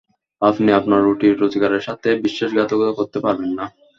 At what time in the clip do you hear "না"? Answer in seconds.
3.53-3.65